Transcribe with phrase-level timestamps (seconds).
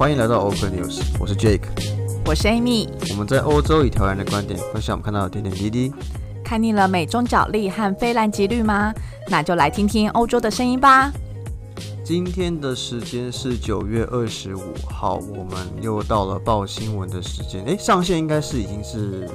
[0.00, 1.60] 欢迎来到 Open News，我是 Jake，
[2.24, 2.88] 我是 Amy。
[3.10, 5.92] 我们在欧洲以台湾人的观点分享我们看到的点点滴滴。
[6.42, 8.94] 看腻了美中角力和非蓝即绿吗？
[9.28, 11.12] 那就来听听欧洲的声音吧。
[12.02, 17.62] 今天的时间是九月二十五号，我们又到了报新闻的时间。
[17.66, 19.28] 诶，上线应该是已经是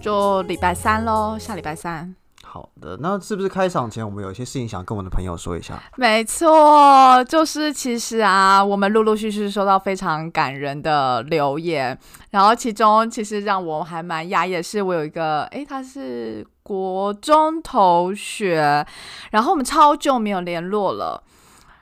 [0.00, 2.12] 就礼拜三喽，下礼拜三。
[2.52, 5.80] 好的，那是不是开场前我们有一些事情想跟我们的朋友说一下？
[5.96, 11.96] 没错，就是其实啊，我们陆陆续续收到非常感人的留言，
[12.30, 18.84] 然后其中其实让我还蛮压抑的是，我有一个诶，他是国中同学，
[19.30, 21.22] 然后我们超久没有联络了，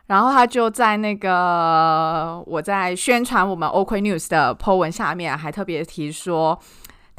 [0.09, 6.61] 然后他就在那个我在宣传我们 OK News 的 po 文下面还特别提说。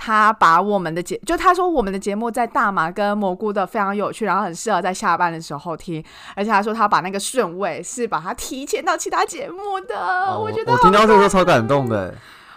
[0.02, 6.02] 他把我们的节，就他说我们的节目在大麻跟蘑菇的非常有趣，然后很适合在下班的时候听，
[6.36, 12.16] 而且他说他把那个顺位是把它提前到其他节目的，我觉得我听到这个超感动的。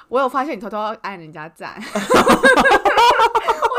[0.09, 1.83] 我有发现你偷偷按人家赞， 我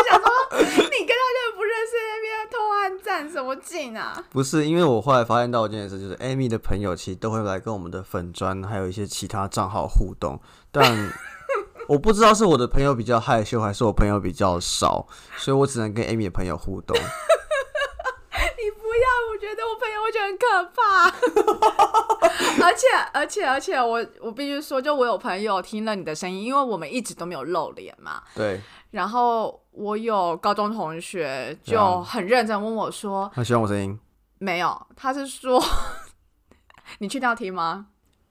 [0.09, 0.27] 想说
[0.59, 4.21] 你跟他根本不认识，那边偷按赞什么劲啊？
[4.31, 10.37] 不是，因为我后来发现到一件事，就是 Amy 的朋友其实都会来跟我们的粉砖还有一些其他账号互动，
[10.69, 11.13] 但。
[11.87, 16.95] 我不知道是我的朋友比较害羞，还是我朋友比较少，所以我只能跟 Amy 的朋友互动。
[16.97, 20.81] 你不要，我觉得我朋友会觉得很可怕。
[22.65, 28.21] 而且，而且，而且，我我必须说，就我有朋友听了你的声音，因为我们一直都没有露脸嘛。
[28.35, 28.61] 对。
[28.91, 33.99] 然后我有高中同学就很认真问我说：“他喜欢我声音？”
[34.39, 35.61] 没有，他是说
[36.99, 37.87] ：“你去掉听吗？”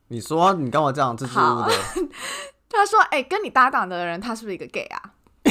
[0.08, 1.72] 你说你干嘛这样支支吾的？
[2.72, 5.02] 他说：“哎，跟你搭档的人，他是不是一个 gay 啊？”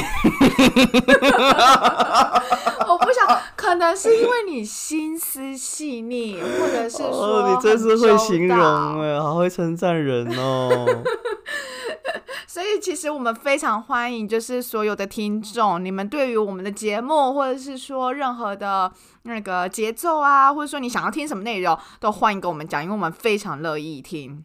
[2.88, 10.86] 我不想，可能是因为你心思细腻，或者是说你真是会形容哎，好会称赞人哦。
[12.46, 24.44] 所以其实我们非常欢迎，就是所有的听众，你们对于我们的节目，或者是说任何的那个节奏啊，或者说你想要听什么内容，都欢迎跟我们讲，因为我们非常乐意听。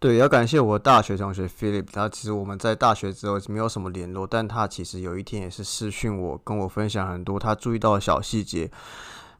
[0.00, 8.70] 对，要感谢我大学同学 Philip，他其实我们在大学之后没有什么联络，但他其实有一天也是私讯我，跟我分享很多他注意到的小细节。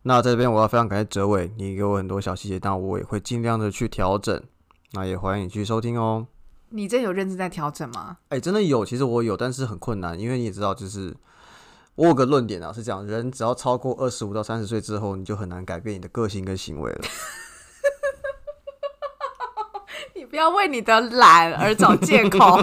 [0.03, 4.39] 那在这边我要非常感谢哲伟，你给我很多小细节，但我也会尽量的去调整。
[4.93, 6.27] 那也欢迎你继续收听哦。
[6.69, 8.19] 你这有认真在调整吗？
[8.29, 11.17] 哎，真的有，其实我有，但是很困难，因为你也知道，就是
[11.95, 17.01] 我有个论点啊，是讲人只要超过二十五到三十岁之后，你就很难改变你的个性跟行为了。
[20.25, 22.39] 不要为你的懒而找借口。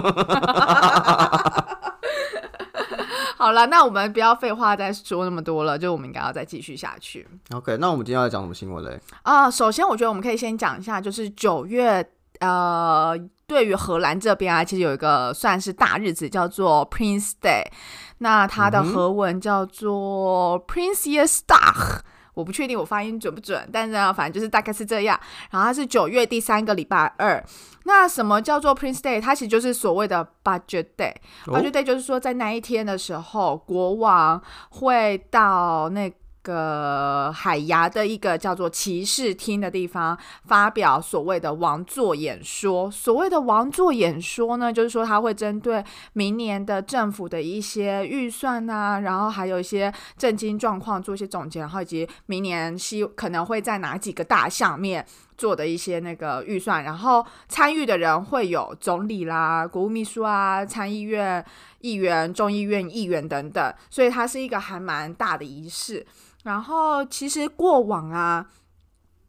[3.36, 7.24] 好了，那我们不要废话再说那么多了，就我们应该要再继续下去。
[7.54, 9.00] OK，那我们今天要讲什么新闻嘞？
[9.22, 12.04] 啊，首先我觉得我们可以先讲一下，就是九月，
[12.40, 17.62] 呃，对于荷兰这边啊，其实有一个算是大日子，叫做 Prince Day。
[18.18, 22.00] 那它的荷文叫做 Prince Dag。
[22.38, 25.18] 我不确定我发音准不准，但是呢，反正就是大概是这样。
[25.50, 27.44] 然后它是九月第三个礼拜二。
[27.82, 29.20] 那什么叫做 Prince Day？
[29.20, 31.14] 它其实就是所谓的 Budget Day。
[31.46, 34.40] Budget Day 就是说在那一天的时候，国王
[34.70, 36.12] 会到那。
[36.48, 42.90] 个海牙的一个叫做骑士厅的地方，发表所谓的王座演说。
[42.90, 55.04] 所谓的王座演说呢，就是说他会针对明年的政府的一些预算啊，然后还有一些政经状况做一些总结，然后以及明年希可能会在哪几个大项面
[55.36, 56.82] 做的一些那个预算。
[56.82, 61.44] 然后参与的人会有总理啦、国务秘书啊、参议院
[61.80, 66.06] 议员、众议院议员等等，所以它是一个还蛮大的仪式。
[66.42, 68.46] 然后，其实过往啊，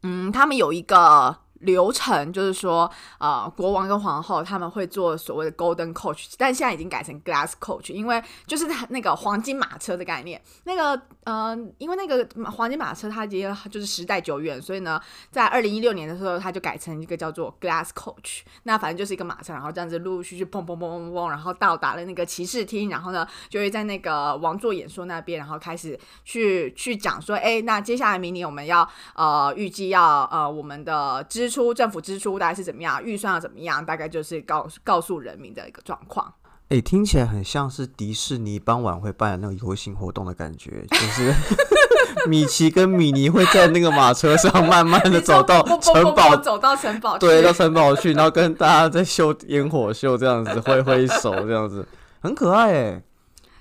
[0.04, 1.38] 嗯，他们有一个。
[1.60, 10.42] 流程就是说，呃，国王跟皇后他们会做所谓的 golden coach，但现在已经改成 glass coach，因为就是那个黄金马车的概念。
[10.64, 15.00] 那个，呃，因为那个黄金马车它已经就是时代久远，所以呢，
[15.32, 18.42] 在二零一六年的时候，它就改成一个叫做 glass coach。
[18.64, 36.34] 那反正就是一个马车，然后这样子陆陆续续砰砰砰砰砰，然后到达了那个骑士厅，然后呢，就会在那个王座演说那边，然后开始去去讲说，哎，那接下来明年我们要呃预计要呃我们的支出政府支出大概是怎么样，预算要怎么样，大概就是告告诉人民的一个状况。
[36.70, 41.34] 哎，听起来很像是迪士尼傍晚会办的那个游行活动的感觉，就是
[42.30, 51.88] 米奇跟米妮会在那个马车上慢慢的走到城堡，走到城堡，对，到城堡去，然后跟大家在秀烟火秀，这样子挥挥手，这样子
[52.22, 53.04] 很可爱哎。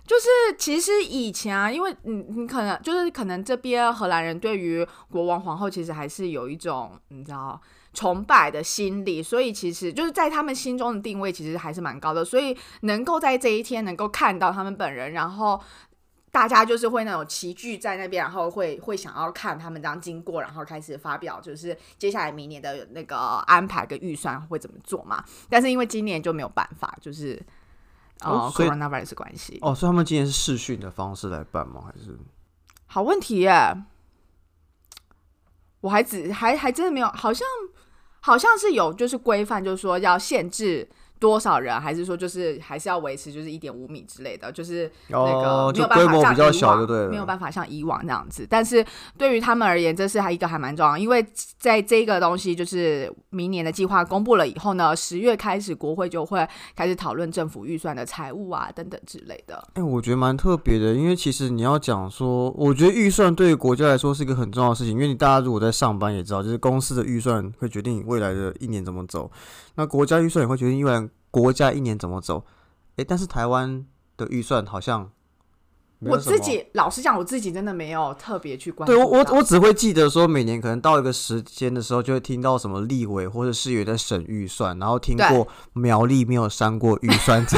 [0.07, 7.59] 就是其实以前啊，因为你你可能就是可能这边荷兰人对于国王皇后其实还是有一种你知道。
[7.99, 15.61] 崇拜的心理，所以其实就是在他们心中的定位其实还是蛮高的，所以能够在这一天能够看到他们本人，然后
[16.31, 23.17] 大家就是会那种齐聚在那边，然后会会想要看他们这样经过，然后开始发表就是接下来明年的那个
[23.49, 25.25] 安排跟预算会怎么做嘛。
[25.51, 27.45] 但是因为今年就没有办法，就是
[28.21, 31.83] 哦 coronavirus 关系哦，所以他们今年是视讯的方式来办吗？
[31.85, 32.17] 还是
[32.87, 33.77] 好问题耶？
[35.81, 37.47] 我还只还还真的没有，好像
[38.29, 40.87] 好像是有就是规范，就是说要限制。
[41.19, 48.47] 多少人，还是说就是还是要维持就是一点五米之类的，就是那个没有办法像以往，没有办法像以往那样子。
[48.49, 48.85] 但是
[49.17, 51.25] 对于他们而言，这是还一个还蛮重要，因为
[51.59, 59.63] 在这个东西就是明年的计划公布了以后呢，十月开始国会就会开始讨论政府预算的财务啊等等之类的。
[59.75, 69.31] 哎，我觉得蛮特别的，因为其实你要讲说，我觉得预算对于国家来说是一个很重要的事情，因为你大家如果在上班也知道，就是公司的预算会决定未来的一年怎么走，
[69.79, 71.09] 那国家预算也会决定未来。
[71.31, 72.45] 国家一年怎么走？
[72.97, 73.87] 哎，但是台湾
[74.17, 75.09] 的预算好像
[76.01, 78.93] 我自己老实讲，我自己真的没有特别去关注。
[78.93, 87.47] 对我，我我只会记得说，每年可能到一个时间的时候，就会听到什么立委或者市议在审预算，然后听过苗栗没有删过预算。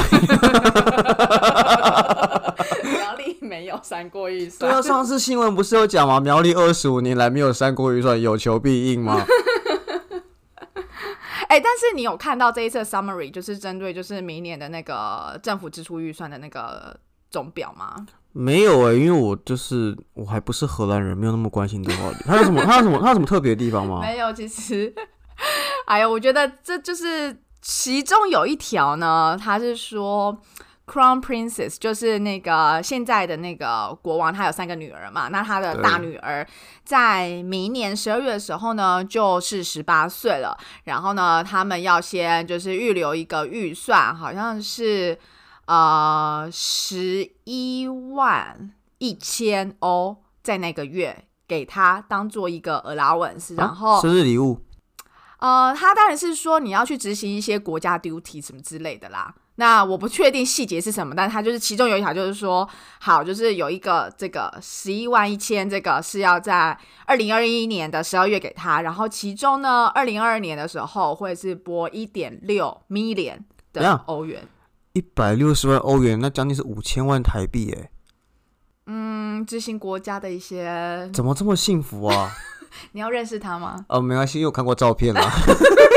[2.83, 4.69] 苗栗没有删过预算。
[4.69, 6.19] 对啊，上次新闻不是有讲吗？
[6.19, 9.25] 苗栗二十五年来没有删过预算，有求必应吗？
[11.51, 16.97] 哎，但是你有看到这一次 summary，就是针对就是明年的那个政府支出预算的那个
[17.29, 17.93] 总表吗？
[18.31, 22.23] 没有哎，因为我就是我还不是荷兰人，没有那么关心这话题。
[22.23, 22.63] 他有什么？
[22.63, 22.97] 他有什么？
[23.01, 23.99] 他有什么特别的地方吗？
[23.99, 24.95] 没有，其实，
[25.87, 30.41] 哎呀，我觉得这就是其中有一条呢，他是说。
[30.91, 35.29] Crown Princess 就是那个现在的那个国王，他有三个女儿嘛。
[35.29, 36.45] 那他的大女儿
[36.83, 40.57] 在明年十二月的时候呢，就是十八岁了。
[40.83, 45.17] 然后呢，他们要先就是预留一个预算，好像是
[45.67, 54.59] 呃十一万一千欧，在那个月给他当做一个 allowance，然后生日礼物。
[55.39, 59.33] 呃，他当然是说你要去执行一些国家 duty 什么之类的啦。
[59.61, 62.67] 那我不确定细节是什么，但他就是其中有一条，就是说，
[62.99, 66.75] 好，就是有一个这个十一万一千，这个是要在
[67.05, 73.37] 二零二一年的十二月给他，然后其中呢，二零二二年的时候会是拨一点六 million
[73.71, 74.47] 的欧元，
[74.93, 77.91] 一百六十万欧元，那将近是五千万台币，哎，
[78.87, 82.31] 嗯，执行国家的一些，怎么这么幸福啊？
[82.93, 83.85] 你要认识他吗？
[83.89, 85.21] 哦，没关系，因为我看过照片了。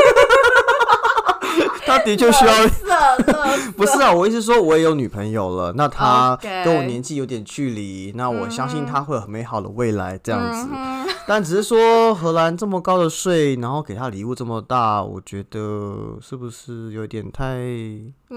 [1.87, 2.53] 他的确需要
[3.77, 10.69] 不是啊，我意思说，我也有女朋友了，那他跟我年纪有点距离，那我相信他会有很美好的未来这样子。
[11.27, 17.57] 但只是说荷兰这么高的税，然后给他礼物这么大，我觉得是不是有点太，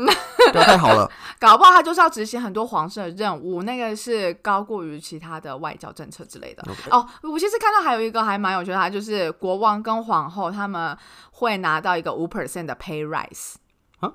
[0.53, 1.09] 太好了？
[1.39, 6.63] 搞不好他就是要执行很多皇室的任务，那个是高过于其他的外交政策之类的。
[6.89, 10.97] 哦，我其实看到还有一个还蛮有趣的，就是国王跟皇后他们
[11.31, 13.55] 会拿到一个五 percent 的 pay rise，
[13.99, 14.11] 啊，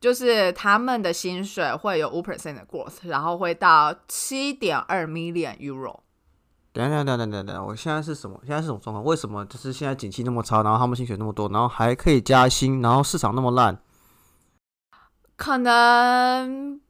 [0.00, 6.00] 就是他们的薪水会有五 percent 的 growth，然后会到七点二 million euro。
[6.72, 8.36] 等等等等等等，我现在是什么？
[8.44, 9.04] 现在是什么状况？
[9.04, 13.78] 为什么就是现在景气那么差，然后他们薪水那么多，然后还可以加薪，然后市场那么烂？
[15.36, 16.80] 可能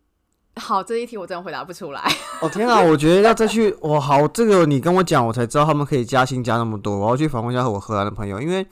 [0.56, 2.00] 好这一题我真的回答不出来。
[2.40, 6.98] 哦天啊， 我觉得要再去哇好，这个你跟我讲，我才知道他们可以加薪加那么多。
[6.98, 8.66] 我要去访问一下我荷兰的朋友，因为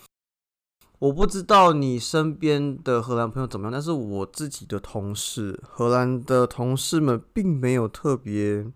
[0.99, 8.67] 我不知道你身边的荷兰朋友怎么样，但是我自己的同事，荷兰的同事们并没有特别。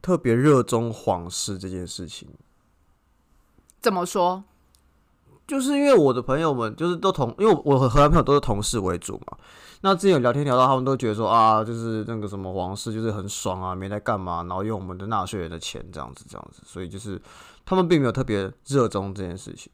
[0.00, 2.28] 特别热衷皇室这件事情，
[3.82, 4.44] 怎么说？
[5.48, 9.36] 就是因为我的朋友们就是都同，因为我和荷兰朋友都是同事为主嘛。
[9.80, 17.20] 那之前有聊天聊到，他们都觉得说啊，就是那个什么皇室就是很爽啊，没在干嘛，然后用我们的纳税人的钱这样子这样子，所以就是
[17.64, 19.72] 他们并没有特别热衷这件事情。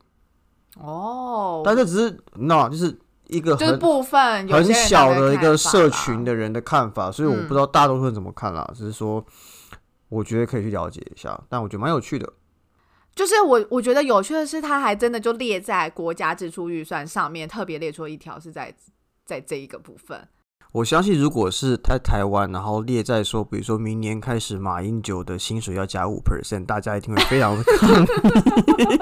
[0.80, 9.24] 哦，但这只是那就是一个就是部分很小的一个社群的人的看法，所以我不知道大多数人怎么看啦，只是说。
[10.10, 12.32] 我觉得可以去了解一下，但我觉得蛮有趣的。
[13.14, 18.74] 就是我我觉得有趣的是，它还真的就列在国家支出预算上面，特别列出一条是在
[19.24, 20.28] 在这一个部分。
[20.72, 28.98] 我相信，如果是在台湾，然后列在说，比如说明年开始，马英九的薪水要加五 percent，大家一定会非常的抗议。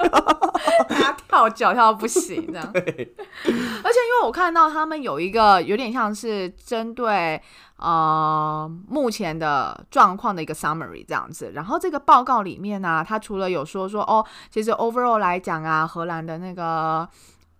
[0.87, 2.63] 他跳脚跳到不行这样。
[2.75, 7.41] 而且因为我看到他们有一个有点像是针对
[7.77, 17.09] 呃目前的状况的一个 summary 这样子，然后这个报告里面呢，他除了有说说哦，其实 overall 来讲啊，荷兰的那个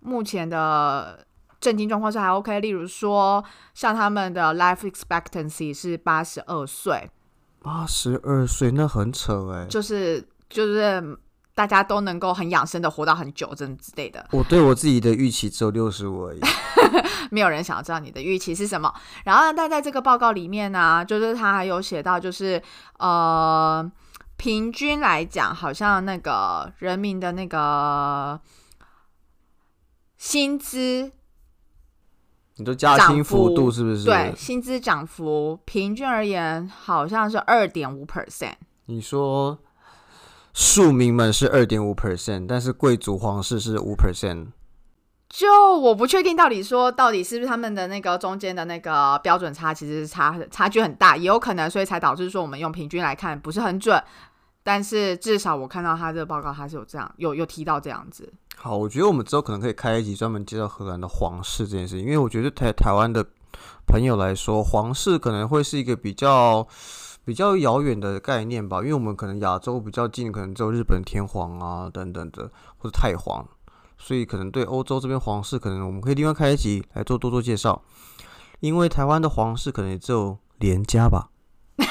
[0.01, 1.25] 目前的。
[1.63, 3.41] 震惊状况是还 OK，例如说
[3.73, 7.09] 像他们的 life expectancy 是八十二岁，
[7.61, 11.17] 八十二岁那很扯哎，就是就是
[11.55, 14.27] 大家都能够很养生的活到很久，真之类的。
[14.31, 16.41] 我对我自己的预期只有六十五而已，
[17.31, 18.93] 没有人想要知道你的预期是什么。
[19.23, 22.61] 然后，但在这个报告里面呢，就是他还有写到，就是
[22.97, 23.89] 呃，
[24.35, 28.41] 平均来讲，好像那个人民的那个
[30.17, 31.13] 薪资。
[32.57, 34.05] 你都加薪幅度是不是？
[34.05, 38.53] 对，薪资涨幅平均而言好像是二点五 percent。
[38.85, 39.57] 你说
[40.53, 44.47] 庶民们是二点五 percent，但是贵族皇室是五 percent。
[45.29, 45.47] 就
[45.79, 53.99] 我不确定到底说到底是不是他们的那个中间的那个标准差其实差差距很大，也有可能，所以才导致说我们用平均来看不是很准。
[54.61, 58.31] 但是至少我看到他这个报告，他是有这样有有提到这样子。
[58.63, 63.21] 好，我觉得我们之后可能可以开一集专门介绍荷兰的皇室这件事情，因为我觉得台台湾的
[63.85, 66.65] 朋友来说，皇室可能会是一个比较
[67.25, 73.45] 比较遥远的概念吧，因为我们可能亚洲比较近，可能只有日本天皇啊等等的，或者太皇，
[73.97, 77.81] 所以可能对欧洲这边皇室，可能我们可以另外开一集来做多多介绍，
[78.61, 81.27] 因为台湾的皇室可能也只有连家吧。
[81.75, 81.85] 这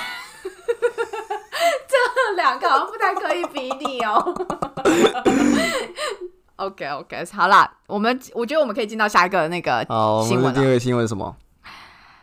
[2.35, 4.35] 两个好像不太可以比拟哦。
[6.67, 9.85] OK OK，好啦，我们我觉得我们可以进到下一个那个
[10.27, 10.55] 新闻。
[10.55, 11.37] 第二个新闻是什么？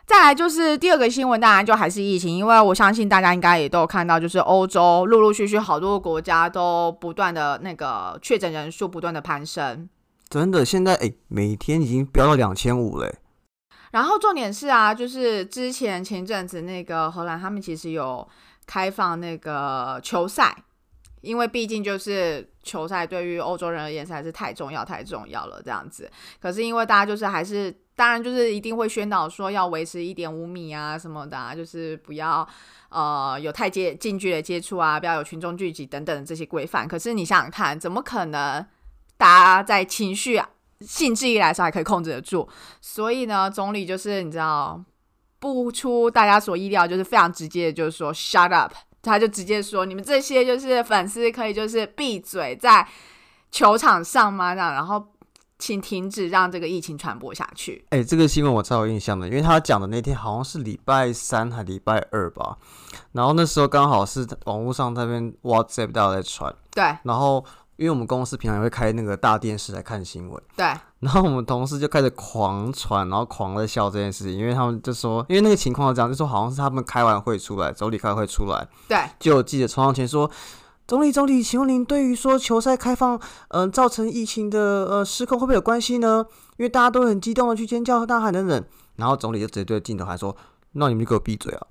[0.05, 9.87] 再来就是第二个新闻，当然就还是疫情，因为我相信大家应该也都有看到，就是欧洲陆陆续续好多个国家都不断的那个确诊人数不断的攀升。
[10.29, 13.17] 真的，现在哎，每天已经飙到两千五嘞。
[13.91, 18.27] 然后重点是啊，就是之前前阵子那个荷兰，他们其实有
[18.65, 20.55] 开放那个球赛。
[21.21, 26.09] 因为毕竟就是球赛对于欧洲人而言实在是太重要太重要了这样子，
[26.41, 32.47] 可是因为大家就是还是当然就是一定会宣导说要维持一点五米啊什么的啊，就是不要
[32.89, 36.87] 呃有太接近距离接触啊，不要有群众聚集等等这些规范。
[36.87, 38.65] 可是你想想看，怎么可能
[39.17, 40.49] 大家在情绪啊
[40.79, 42.47] 兴致一来的时候还可以控制得住？
[42.79, 44.81] 所以呢，总理就是你知道
[45.39, 48.73] 不出大家所意料，就是非常直接的，就是说 shut up。
[49.01, 52.87] 他就直接说：“你们这些就是粉丝，可以就是闭嘴在
[53.51, 54.53] 球场上吗？
[54.53, 55.07] 这样，然后
[55.57, 62.57] 请停止让这个疫情传播下去。”哎，这个新闻我超有印象的，因为他讲的那天好像是礼拜三还礼拜二吧，
[63.11, 67.45] 然后那时候刚好是网络上那边 WhatsApp 大家在传，对，然后。
[67.79, 70.65] 因为我们公司平常也会开那个大电视来看新闻，对。
[70.99, 80.29] 然后我们同事就开始狂传，然后狂在笑这件事情，因为他们就说，因为那个情况这样，就说好像是他们开完会出来，总理开会出来，对，就有记者冲上前说
[80.85, 83.17] ：“总理，总理，请问您对于说球赛开放，
[83.47, 86.25] 嗯，造成疫情的呃失控会不会有关系呢？
[86.57, 88.61] 因为大家都很激动的去尖叫和大喊等等。”
[88.97, 90.35] 然后总理就直接对着镜头还说
[90.73, 91.67] ：“那你们就给我闭嘴啊！”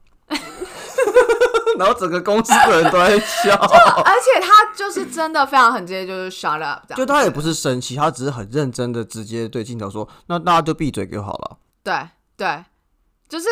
[1.79, 3.55] 然后整个公司的人都在笑，
[4.05, 12.65] 而且他就是真的非常很直接，就是 shut up，就他也不是生气，他只是很认真的直接对镜头说：“那大家就闭嘴就好了。”对对，
[13.29, 13.47] 就是，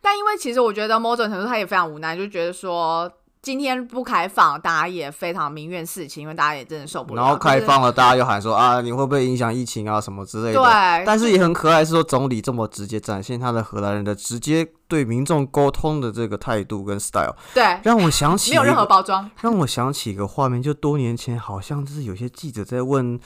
[0.00, 3.10] 但因为其实我觉得某种程度他也非常无奈，就觉得说。
[3.44, 7.20] 今天不开放，大家也非常民怨事情，因为大家也真的受不了。
[7.20, 10.54] 然后开放了，大家又喊说啊，你会不会影响疫情啊什么之类的。
[10.54, 11.04] 对。
[11.04, 17.36] 但是也很可爱，是说总理这么直接展现他的荷兰人的直接对民众沟通的这个态度跟 style。
[17.52, 17.78] 对。
[17.82, 19.30] 让我想起没有任何包装。
[19.42, 23.20] 让我想起一个画面，就多年前好像就是有些记者在问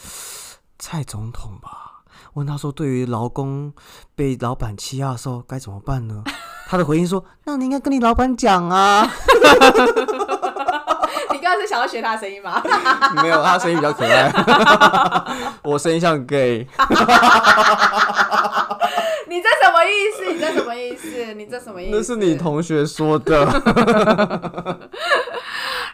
[0.80, 3.72] 蔡总统吧，问他说对于劳工
[4.16, 6.24] 被老板欺压的时候该怎么办呢？
[6.70, 9.00] 他的回应说：“那你应该跟你老板讲啊。
[11.32, 12.62] ”你刚刚是想要学他的声音吗？
[13.22, 14.30] 没有，他声音比较可爱。
[15.64, 16.68] 我声音像 gay。
[19.28, 20.26] 你这什么意思？
[20.30, 21.32] 你这什么意思？
[21.34, 21.96] 你这什么意思？
[21.96, 23.46] 那是你同学说的。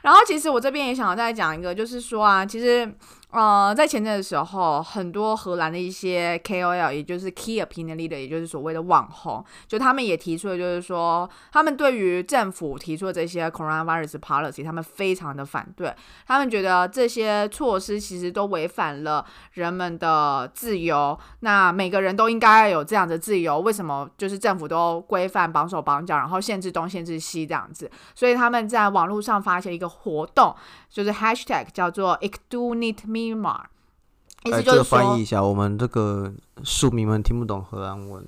[0.02, 2.92] 然后，其实我这边也想要再讲一个，就是说啊，其实。
[3.34, 15.92] 呃，在前阵的时候，很多荷兰的一些 KOL，也就是 Key Opinion Leader，也就是所谓的网红，就他们也提出了，就是说，他们对于政府提出的这些 Coronavirus Policy，他们非常的反对，
[16.28, 21.18] 他们觉得这些措施其实都违反了人们的自由。
[21.40, 27.90] 那每个人都应该有这样的自由，为什么就是政府都规范绑手绑脚，然后限制东限制西这样子？
[28.14, 30.54] 所以他们在网络上发起一个活动，
[30.88, 32.98] 就是 Hashtag 叫做 Ik doe niet
[34.44, 38.22] 意思就是翻译一下，我们这个庶民们听不懂荷兰文。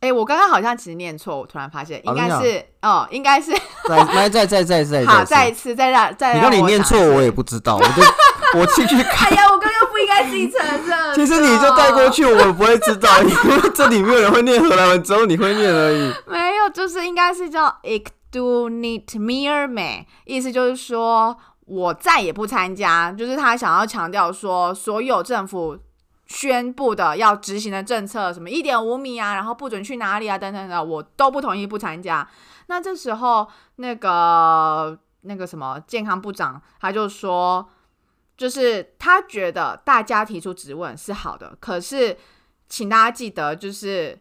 [0.00, 3.50] 哎，我刚刚好像其实念错，我突然发现应该是哦，应该是
[3.88, 9.30] 再 再再再再再好，再一次再让再你看你念错，我也不知道，我就我进去 看。
[9.30, 11.14] 哎呀，我刚刚不应该自己承认。
[11.14, 16.12] 其实你就带过去，我不会知道，因为这里没有人会念荷兰文，只有你会念而已。
[16.26, 21.36] 没有，就是应该是叫 Ik do niet meer me，意思就是说。
[21.66, 25.76] 我再也不参加，就是他想要强调说，所有政府
[26.26, 32.28] 宣布的要执行的政策，什么一点五米啊，然后不准去哪里啊，等等的，我都不同意不参加。
[32.68, 37.68] 那这时候，那个那个什么健康部长他就说，
[38.36, 42.16] 就是他觉得大家提出质问是好的，可是
[42.68, 44.16] 请大家记得，就是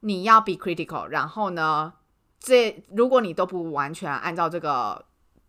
[0.00, 1.92] 你要 be critical，然后呢，
[2.40, 5.04] 这如果你都不完全按照这个。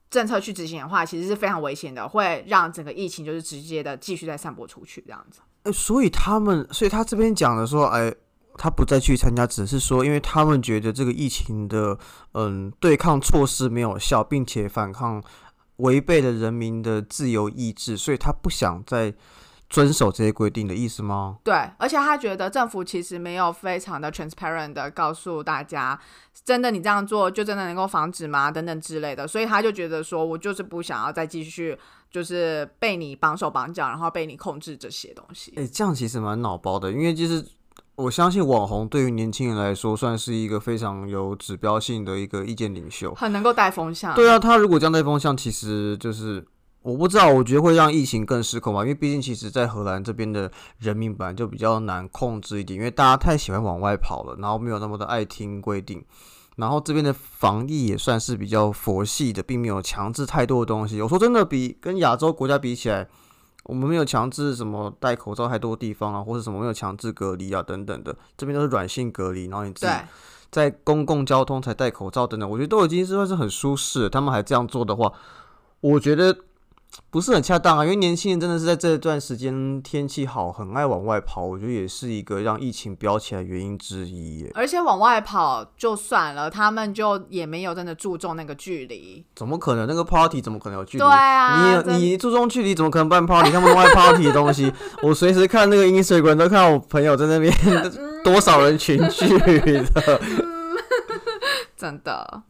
[0.10, 5.40] 政策去执行的话，其实是非常危险的，会让整个疫情就是直接的继续再散播出去这样子。
[5.64, 8.14] 呃，所以他们，所以他这边讲的说，哎，
[8.58, 11.98] 他不再去参加，只是说，因为他们觉得这个疫情的
[12.34, 15.24] 嗯对抗措施没有效，并且反抗
[15.78, 19.14] 违背了人民的自由意志，所以他不想再。
[19.70, 21.38] 遵守这些规定的意思吗？
[21.44, 26.00] 对，而且他觉得政府其实没有非常的 transparent 的告诉大家，
[26.46, 28.50] 真的你这样做就真的能够防止吗？
[28.50, 31.78] 等等之类的，所以他就觉得说，我就是不想要再继续，
[32.10, 35.54] 就是被你绑手绑脚，然后被你控制这些东西。
[35.58, 37.46] 哎，这样其实蛮脑包的，因为就是
[37.96, 44.16] 我相信网红对于年轻人来说，算是一个非常有指标性的一个意见领袖，很能够带风向。
[44.16, 46.48] 对啊，他如果这样带风向，其实就是。
[46.88, 56.02] 我不知道，我觉得会让疫情更失控吧，因为毕竟其实，在荷兰这边的人民本来就比较难控制一点，因为大家太喜欢往外跑了，然后没有那么的爱听规定，
[56.56, 61.02] 然后这边的防疫也算是比较佛系的，并没有强制太多的东西。
[61.02, 63.06] 我说真的，比跟亚洲国家比起来，
[63.66, 69.92] 我们没有强制什么戴口罩太多地方啊，或者什么没有强制隔离啊等等的，这边都是软性隔离，然后你自己
[70.50, 74.08] 在公共交通才戴口罩等等，我觉得都已经是算是很舒适。
[74.08, 75.12] 他们还这样做的话，
[75.82, 76.34] 我觉得。
[77.10, 84.50] 不是很恰当啊，因为年轻人真的是在这段时间天气好，很爱往外跑，我觉得也是一个让疫情飙起来原因之一。
[84.54, 89.26] 而且往外跑就算了，他们就也没有真的注重那个距离。
[89.36, 89.88] 怎么可能？
[89.88, 91.04] 那个 party 怎么可能有距离？
[91.04, 93.52] 对啊，你你注重距离，怎么可能办 party？
[93.52, 97.54] 他们外 party 的东西， 我随时看那个 Instagram 都看到我朋友在那边
[98.24, 100.22] 多少人群聚的，
[101.78, 102.44] 真的。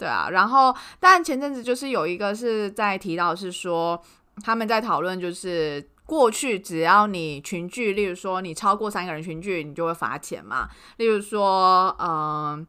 [0.00, 4.02] 对啊，然后但前阵子就是有一个是在提到是说
[4.42, 10.70] 他们在讨论，就是过去只要你群聚，例如说你超过三个人群聚，你就会罚钱嘛。
[10.96, 12.66] 例如说，嗯，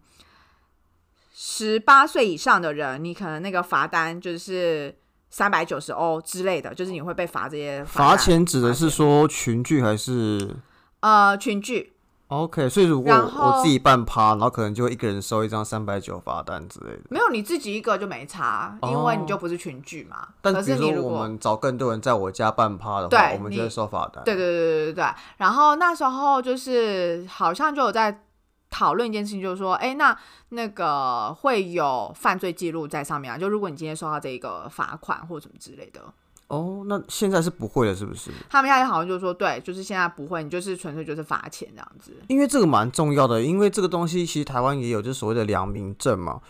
[1.33, 4.93] 十八岁以上的人，你可能那个罚单就是
[5.29, 8.45] 三百九十欧之类的，就是你会被罚这些罚钱。
[8.45, 10.57] 指的是说群聚还是
[10.99, 11.93] 呃群聚
[12.31, 17.01] ？OK，所以如果我自己办趴，然后可能就一个人收一张三百九罚单之类的。
[17.09, 20.29] 没有，你自己一个就没差，因为你就不是群聚嘛。
[20.41, 24.23] 但是你如果我们找更多人在我家办趴的话，我们就会收罚单。
[24.23, 25.05] 对对对对对对。
[25.37, 28.23] 然后那时候就是好像就有在
[28.69, 30.17] 讨论一件事情，就是说，哎，那
[30.49, 33.37] 那个会有犯罪记录在上面啊？
[33.37, 36.01] 就如果你今天收到这个罚款或什么之类的。
[36.51, 38.29] 哦，那现在是不会了，是不是？
[38.49, 42.11] 他们现在好像就是说，对，就是现在不会，你就是纯粹就是罚钱这样子。
[42.27, 46.41] 因为这个蛮重要的，因为这个东西其实台湾也有，就是所谓的良民证嘛。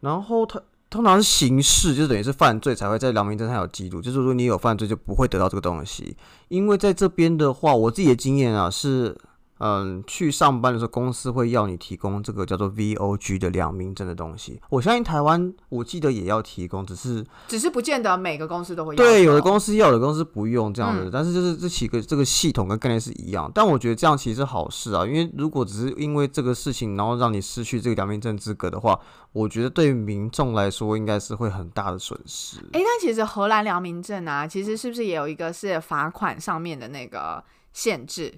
[0.00, 6.14] 然后他通常是刑事，就等于是犯罪才会在良民证上有记录，就是说你有犯罪就不会得到这个东西。
[6.48, 9.16] 因为在这边的话，我自己的经验啊是。
[9.58, 14.60] 嗯，去上班的时候，公司会要你提供这个叫做 V O G 的良民证的东西。
[14.68, 18.94] 我相信台湾，我记得也要提供，只是只是不见得每个公司都会。
[18.94, 21.08] 对，有的公司要，有的公司不用这样子。
[21.10, 23.50] 但是就是这几个这个系统跟概念是一样。
[23.54, 28.98] 但我觉得这样其实是好事啊，因为如果只是因为这个事情，然后让你失去这个良民证资格的话，
[29.32, 32.58] 我觉得对民众来说应该是会很大的损失。
[32.72, 37.42] 哎，但其实荷兰良民证啊，其实是不是也有一个是罚款上面的那个
[37.72, 38.34] 限制？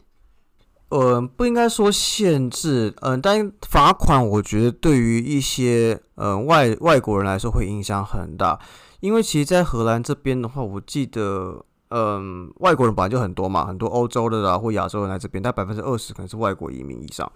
[0.90, 8.58] 呃，不应该说限制，嗯，但罚款我觉得对于一些呃外外国人来说会影响很大，
[9.00, 17.30] 因为其实，在荷兰这边的话，我记得嗯，外国人本来就很多嘛，很多欧洲的啦或亚洲人来这边，但百分之二十可能是外国移民以上。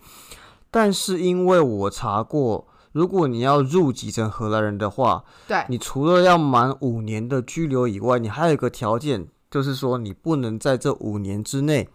[0.71, 11.91] 但是因为我查过，如果你要入籍成荷兰人的话，对，你除了要满五年的居留以外，你还有一个条件，就是说你不能在这五年之内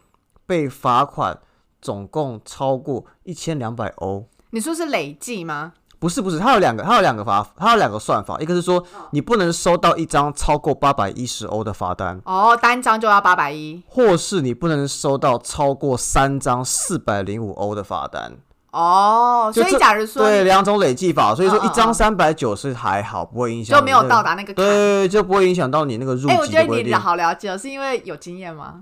[0.46, 1.40] 被罚款，
[1.88, 4.26] 总共超过一千两百欧。
[4.50, 5.72] 你说是累计吗？
[6.00, 13.82] 不是不是，它有两个，它有两个法，它有两个算法，一个是说你不能收到一张超过八百一十欧的罚单，哦，单张就要八百一。
[13.88, 18.34] 或是你不能收到超过三张四百零五欧的罚单。
[18.72, 24.56] 哦，所以这假如说对两种累计法，所以说嗯嗯一张嗯三百九是还好，不会影响就没有你那到达那个坎。
[24.56, 26.94] 对，就不会影响到你那个入哎、我籍觉得你。
[26.94, 28.82] 好了解哦，是因为有经验吗？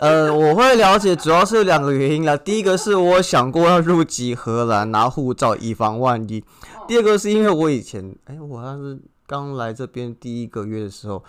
[0.00, 2.34] 呃，我会了解，主要是有两个原因啦。
[2.34, 6.42] 第一个是我想过要入籍荷兰拿护照，以防万一；
[6.88, 11.22] 第二个是因为我以前，哎、我好像是刚来这边第一个月的时候，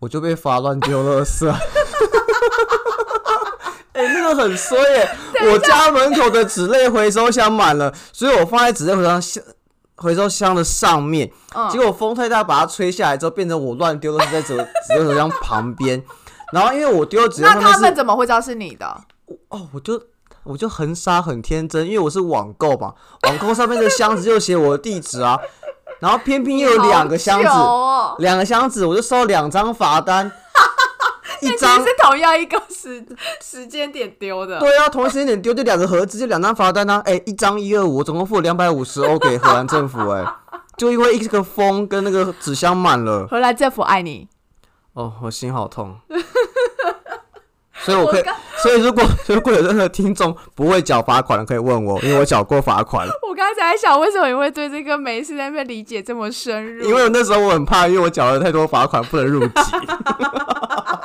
[0.00, 1.48] 我就被罚乱丢垃圾。
[3.92, 5.08] 哎、那个很衰耶、
[5.52, 9.44] 我家门口的纸类回收箱满了，所以我放在纸类回收箱箱
[9.94, 16.02] 回收箱的上面，嗯结果风太大，把它吹下来之后，变成我乱丢的是在纸纸类回收箱旁边。
[16.52, 18.86] 然后因为我丢纸类那他们怎么会知道是你的？
[19.48, 20.00] 哦，我就
[20.44, 22.94] 我就很傻很天真，因为我是网购嘛，
[23.26, 25.38] 网购上面的箱子就写我的地址啊，
[26.00, 27.48] 然后偏偏又有两个箱子，
[28.18, 30.30] 两个箱子，我就收两张罚单，
[31.40, 33.04] 一其实张是同样一个时
[33.40, 34.58] 时间点丢的。
[34.60, 40.24] 对啊，同一时间点丢就两个盒子，就两张罚单啊，哎、一张一二五，我总共付了两百五十欧给荷兰政府、哎，
[40.76, 44.28] 就因为一个风跟那个纸箱满了，荷兰政府爱你，
[44.94, 45.96] 哦，我心好痛。
[47.84, 48.24] 所以我可以，
[48.62, 53.08] 所以如果如果有任何听众不会缴罚款的，可以问我，因为我缴过罚款。
[53.28, 56.84] 我刚才在想，为什么你会对这个美事在那边理解这么深入？
[56.84, 59.52] 因为那时候我很怕，因为我缴了太多罚款，不能入籍，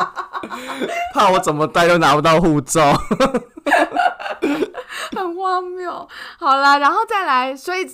[1.15, 2.93] 怕我怎么带都拿不到护照。
[5.17, 6.07] 很荒谬。
[6.37, 7.89] 好啦，然后再来，所以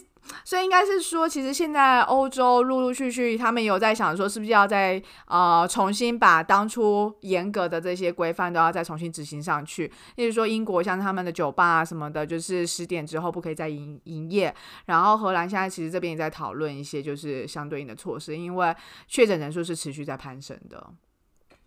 [0.46, 9.92] 所以应该是说，其实现在欧洲陆陆续续，他们有在想说，是不是要再呃重新把当初严格的这些规范都要再重新执行上去。
[10.16, 14.54] 例如说，英国像他们的酒吧啊什么的，就是十点之后不可以再营营业。
[14.86, 18.76] 然后荷兰现在其实这边也在讨论一些就是相对应的措施，因为
[19.08, 20.90] 确诊人数是持续在攀升的。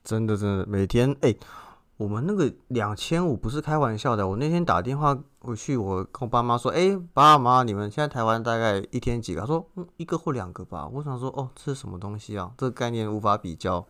[0.04, 1.34] 真的真的，每天哎、
[1.98, 4.28] 我们那个两千五不是开玩笑的。
[4.28, 9.40] 我那天打电话回去，我跟我爸妈说，哎、爸妈，你们现在台湾大概一天几个？
[9.40, 10.86] 他说，嗯，一个或两个吧。
[10.86, 12.52] 我想说，哦，这是什么东西啊？
[12.58, 13.86] 这个概念无法比较。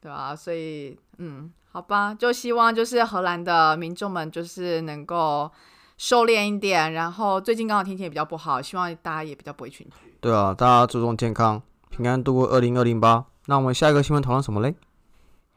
[0.00, 5.50] 对啊，所以嗯，好吧，就希望就是荷兰的民众们就是能够
[5.96, 10.14] 收敛一点，然后最近刚好天气也比较不好，希望大家也比较不会群聚。
[10.20, 13.24] 对啊，大家注重健康，平安度过二零二零吧。
[13.46, 14.74] 那我们下一个新闻讨论什么嘞？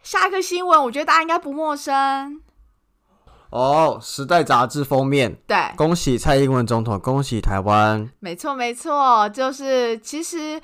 [0.04, 2.42] 下一个新闻，我觉得大家应该不陌生，
[3.50, 8.10] 哦，《时代》杂志封面，对，恭喜蔡英文总统，恭喜台湾。
[8.20, 10.62] 没错没错，就是其实。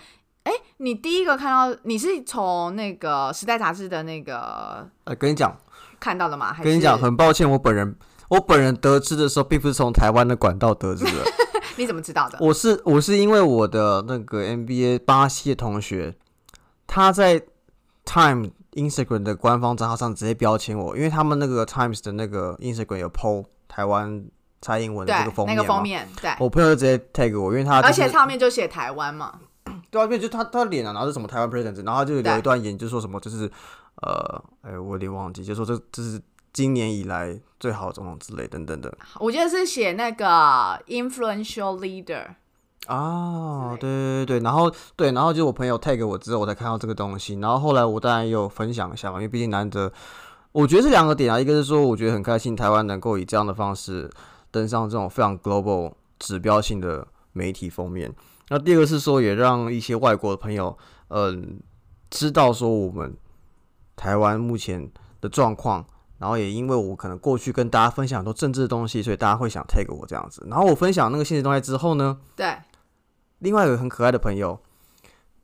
[0.47, 5.53] 哎，你第一个看到你是从那个《时代》杂志的那个呃，跟你讲，
[5.99, 6.53] 看到的吗？
[6.53, 7.93] 还跟你讲，很抱歉，我本人
[8.29, 11.11] 我本人得知的时候，并不是从台湾的管道得知的。
[11.75, 12.37] 你怎么知道的？
[12.39, 16.15] 我是我是因为我的那个 NBA 巴西的同学，
[16.87, 17.43] 他在
[18.05, 24.25] Time Instagram 的官方账号上直接标签我，因为他们那个 Times 的那个 Instagram 有 PO 台湾
[24.61, 29.39] 蔡英文这个，封面嘛，个封面，对，我朋友就直接 tag 我，因为他、就是、而且上面就写台湾嘛，
[29.89, 33.51] 对啊，因为就他他脸啊，然后是什么台湾 president，然后他就留一段言，就说什么就是
[34.01, 36.21] 呃，哎，我有点忘记，就说这这是
[36.53, 38.95] 今年以来最好的总统之类等等的。
[39.19, 42.27] 我记得是写那个 influential leader。
[42.87, 49.91] 啊，对对对对，然后对，然后就我朋友 tag 我之后，我才看到这个东西，然后后来我当然也有分享一下嘛，因为毕竟难得，
[50.51, 54.09] 我觉得是两个点啊，一个是说我觉得很开心台湾能够以这样的方式
[54.49, 58.13] 登上这种非常 global 指标性的媒体封面，
[58.49, 60.77] 那第二个是说也让一些外国的朋友，
[61.09, 61.59] 嗯、
[62.09, 63.15] 知道说我们
[63.95, 64.89] 台湾目前
[65.21, 65.85] 的状况。
[66.19, 70.43] 然后也因为我可能过去跟大家分享很多政治的东西，所以大家会想 tag 我这样子。
[70.49, 72.57] 然后我分享那个现实动态之后呢，对，
[73.39, 74.59] 另外一个很可爱的朋友，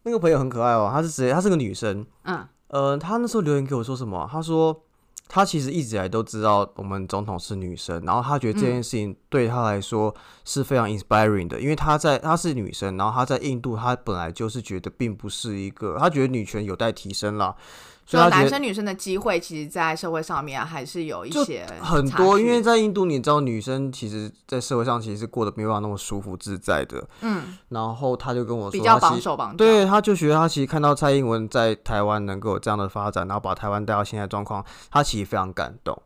[0.03, 4.27] 那个朋友很可爱哦，她是直接她是个女生，嗯，呃，她那时候留言给我说什么？
[4.31, 4.83] 她说
[5.27, 17.55] 她其实一直以来都知道我们总统是女生，然后她觉得这件事情对她来说是非常 inspiring 的，因为她在她是女生，然后她在印度，她本来就是觉得并不是一个，她觉得女权有待提升啦。
[18.05, 22.39] 所以男生女生的机会，其实，在社会上面还是有一些很多。
[22.39, 27.07] 因为在印度，你知道，女生其实，在社会上其实是过得没办法那么舒服自在的。
[27.21, 29.57] 嗯，然后他就跟我说，比较绑手绑脚。
[29.57, 35.99] 对，他就觉得他其实看到蔡英文在台湾能够有这样的发展，然后把台湾带到现在状况，他其实非常感动。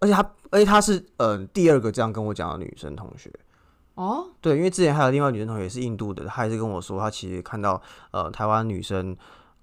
[0.00, 3.32] 而且他，而且他是呃第二个这样跟我讲的女生同学。
[3.94, 7.82] 哦，对，因为之前还有另外女生同学也是印度的，她也是跟我说，她其实看到
[8.12, 9.16] 呃台湾女生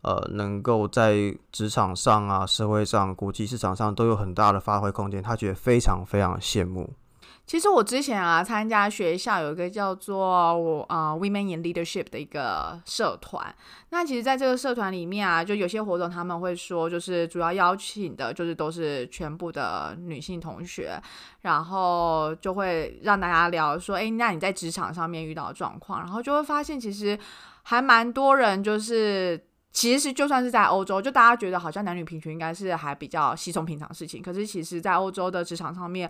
[0.06, 6.94] 呃能够在职场上啊、社会上、国际市场上都有很大的发挥空间，他觉得非常非常羡慕。
[7.48, 13.54] 其实我之前啊，参加学校有一个叫做我啊 Women in Leadership 的一个社团。
[13.89, 21.00] 那其实，在这个社团里面啊，就有些活动他们会说，就是主要邀请的，就是都是全部的女性同学，
[21.41, 27.18] 然后就会让大家聊说，哎，那你在职场上面遇到的状况，然后就会发现，其实
[27.62, 29.39] 还蛮多人就是，
[29.76, 36.10] 其实就算是在欧洲，就大家觉得好像男女平权应该是还比较稀松平常事情，可是其实，在欧洲的职场上面。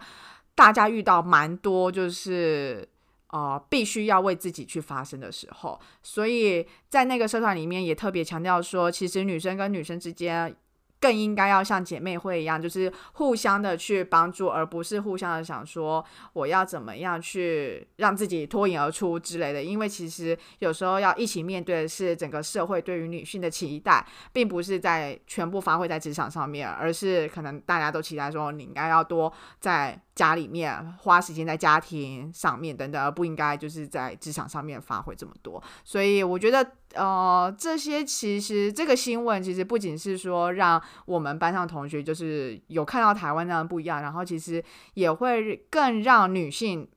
[0.53, 2.87] 大家遇到蛮多，就是
[3.27, 10.55] 呃，必须要为自己去发声的时候，所以在那个社团里面也特别强调说，其实女生跟女生之间。
[10.99, 16.03] 更应该要像姐妹会一样，就是互相的去帮助，而不是互相的想说
[16.33, 19.63] 我要怎么样去让自己脱颖而出之类的。
[19.63, 35.61] 因为其实有时候要一起面对的是整个社会对于女性的期待，并不是在全部发挥在职场上面，而是可能大家都期待说你应该要多在家里面花时间在家庭上面等等，而不应该就是在职场上面发挥这么多。
[35.83, 36.65] 所以我觉得。
[36.93, 46.89] 呃，这些其实这个新闻其实不仅是说让我们班上同学就是有看到台湾那样不一样，然后其实也会更让女性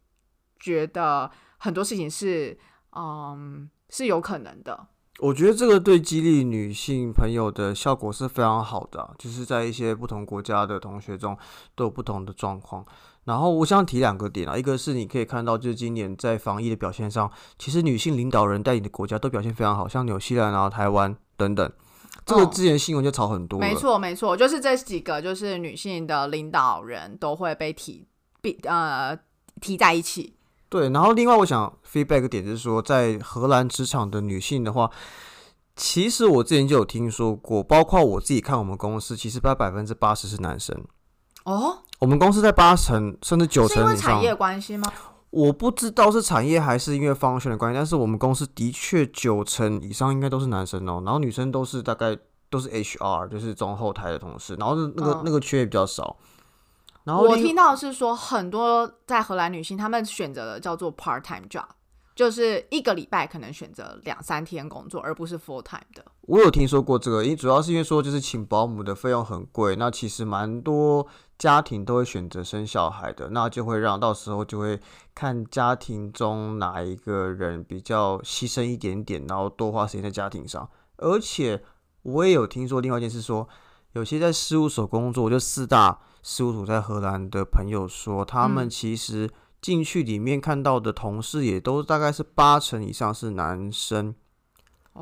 [0.61, 2.57] 觉得很多事情是
[2.93, 4.87] 嗯是有可能的。
[5.21, 11.37] 我觉得这个对激励女性朋友的效果是非常好的，就是在一些不同国家的同学中
[11.75, 12.85] 都有不同的状况。
[13.25, 21.71] 然后我想提两个点啊，一个是你可以看到，就是今年在防疫的表现上，其实女性领导人带领的国家都表现非常好，像纽西兰啊、台湾等等。
[22.25, 23.59] 这个之前新闻就炒很多。
[23.59, 28.07] 没错，没错，就是这几个，就是女性的领导人都会被提，
[28.41, 29.19] 比呃
[29.61, 30.38] 提在一起。
[30.69, 34.91] 对，然后另外我想 feedback 点就是说，在荷兰职场的女性的话，
[35.77, 40.85] 其实我之前就有听说过，包括我自己看我们公司，其实大概百分之八十是男生。
[41.45, 41.79] 哦。
[42.01, 44.93] 我们公司在八成甚至九成以上，产业关系吗？
[45.31, 52.17] 我不知道是产业还是因为方向的关系，但是我们公司的确九成以上应该都是男生哦，然后女生都是大概
[52.49, 56.17] 都是 HR，就是中后台的同事，然后那个那个缺也比较少。
[57.09, 61.65] 然后我听到是说很多在荷兰女性，她们选择的叫做 part time job。
[62.15, 66.05] 就是一个礼拜可能选择两三天工作，而不是 full time 的。
[66.23, 71.07] 我有听说过这个，因主要是因为说就是请保姆的费用很贵，那其实蛮多
[71.39, 74.81] 家庭都会选择生小孩的，那就会让到时候就会
[75.15, 80.69] 看家庭中哪一个人比较牺牲一点点，然后多花时间在家庭上。
[80.97, 81.63] 而且
[82.03, 83.49] 我也有听说另外一件事，说
[83.93, 89.31] 有些在事务所工作，就四大事务所在荷兰的朋友说，他们其实。
[89.61, 94.15] 进去里面看到的同事也都大概是八成以上是男生，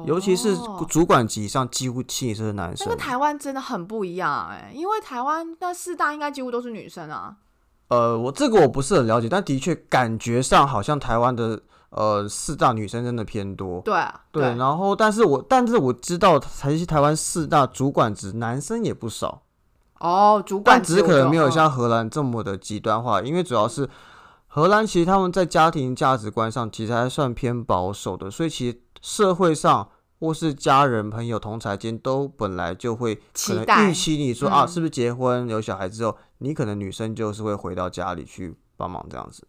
[0.07, 0.57] 尤其是
[0.89, 2.87] 主管级以上几乎七成是男生。
[2.87, 7.37] 那跟台湾真的很不一样哎，因为台湾那四大应该几乎都是女生啊。
[7.89, 11.61] 呃，我这个我不是很了解，但的确感觉上好像台湾的
[11.91, 13.83] 呃四大女生真的偏多。
[13.83, 19.43] 对啊对，然后但是我但是我知道，才是台湾四大主管职男生也不少。
[20.01, 23.89] 哦，主管只是可能没有像荷兰这么的极端化，因为主要是。
[24.49, 29.87] 荷兰其实他们在家庭价值观上其实还算偏保守的，所以其实社会上
[30.19, 39.47] 或是家人、朋友、同才间都本来就会可能预期你说啊，是不是结婚有小孩之后，你可能女生就是会回到家里去帮忙这样子。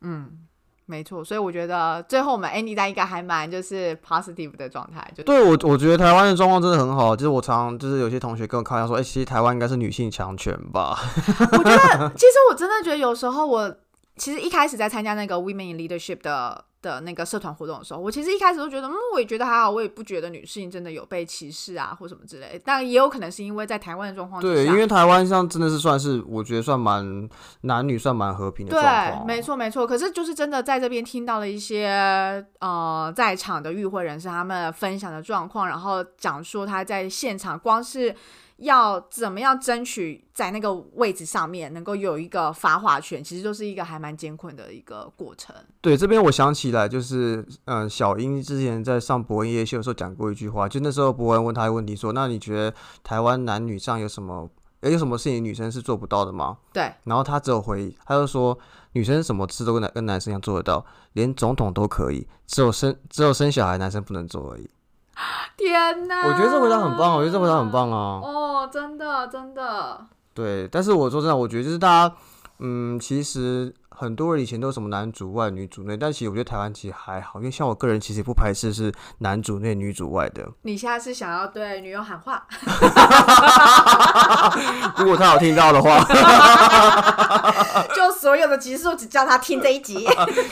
[0.00, 0.47] 嗯，
[0.88, 5.06] 没错，所以我觉得最后我们 Andy 在应该还蛮就是 positive 的状态。
[5.14, 7.14] 就对我，我觉得台湾的状况真的很好。
[7.14, 10.98] 就是我常就是有些同学跟我开玩笑说，哎，其实台湾应该是女性强权吧？
[11.52, 13.76] 我觉得，其实我真的觉得有时候我。
[14.20, 22.60] 其实一开始在参加那个 Women in Leadership 的的那个社团活动的时候，我其实一开始都觉得，嗯，我也觉得还好，我也不觉得女性真的有被歧视啊或什么之类。
[22.64, 27.28] 但也有可能是因为在台湾的状况，对，因为台湾上真的是算是我觉得算蛮
[27.62, 29.26] 男女算蛮和平的状况。
[29.26, 29.86] 对，没错没错。
[29.86, 38.14] 可是就是真的在这边听到了一些呃在场的与会人士他们分享的状况，然后讲说他在现场光是。
[38.58, 45.54] 要怎么样争取在那个位置上面能够有一个发话权，其实就是一个还蛮艰困的一个过程。
[45.80, 54.48] 对，这边我想起来，就是嗯，小英之前在上伯恩夜秀的时候讲过一句话，就那时候伯恩问他一个问题说：“那你觉得台湾男女上有什么？”
[54.82, 56.56] 有什么事情女生是做不到的吗？
[56.72, 58.56] 对，然后他只有回，他就说
[58.92, 64.70] 女生什么事都跟男跟男生一样做得到，连总统都可以，只有生只有生小孩男生不能做而已。
[65.56, 66.26] 天哪！
[66.26, 68.20] 我觉得这回答很棒，我觉得这回答很棒啊。
[68.22, 70.00] 哦，真的真的。
[70.34, 72.14] 对，但是我说真的，我觉得就是大家，
[72.60, 73.74] 嗯，其实。
[73.98, 80.48] 很多人以前都什么男主外女主内，但其实我觉得台湾其实还好，因为像我个人其实也不排斥是男主内女主外的。
[80.62, 82.46] 你现在是想要对女友喊话？
[84.98, 85.98] 如果他有听到的话，
[87.92, 90.08] 就所有的集数只叫他听这一集，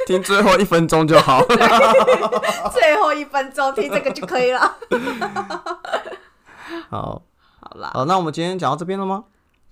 [0.09, 1.41] 听最后一分钟就好。
[2.73, 4.77] 最后一分钟听这个就可以了。
[6.91, 7.23] 好，
[7.61, 9.23] 好啦，好，那我们今天讲到这边了吗？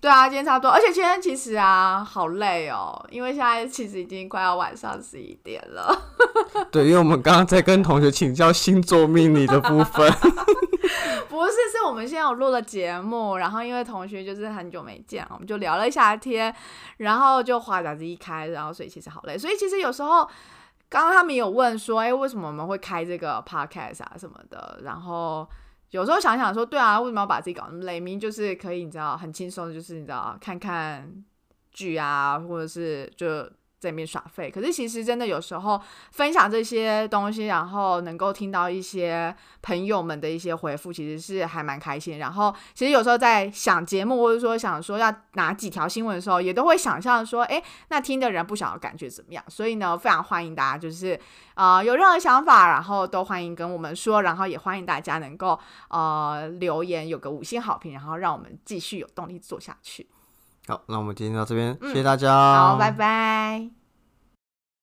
[0.05, 5.99] 对啊，今天差不多，而且今天其实啊，好累哦，因为现在其实已经快要晚上十一点了。
[6.71, 10.13] 对，因为我们刚刚在跟同学请教星座命理的部分。
[11.31, 16.55] 不是，是我们现在有录了节目，然后因为同学就是很久没见，我们就聊了一下天，
[16.99, 19.39] 然后就话匣子一开，然后所以其实好累。
[19.39, 20.29] 所以其实有时候，
[20.91, 25.49] 刚刚他们有问说，哎，为什么我们会开这个 podcast 啊什么的，然后。
[25.91, 28.01] 有时候想想说，对啊，为什么要把自己搞那么累？
[28.01, 31.25] 明明就是可以，你知道，很轻松，就是你知道，看看
[31.71, 33.51] 剧啊，或者是就。
[33.85, 42.19] 在面耍废，可是其实真的有时候分享这些东西，然后能够听到一些朋友们的一些回复，其实是还蛮开心。
[42.19, 49.45] 然后其实有时候在想节目，或者说想说要拿几条新闻的时候，也都会想象说，哎，那听的人不晓得感觉怎么样。
[49.49, 51.19] 所以呢，非常欢迎大家，就是
[51.55, 60.07] 呃有任何想法，然后都欢迎跟我们说，然后也欢迎大家能够呃留言，有个五星好评，然后让我们继续有动力做下去。
[60.67, 63.84] 好，那我们今天到这边，谢谢大家，好，拜拜。